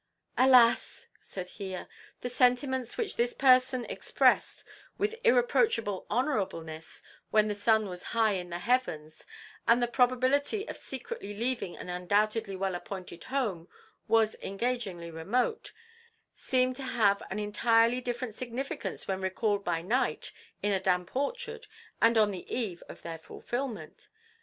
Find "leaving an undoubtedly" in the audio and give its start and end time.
11.35-12.55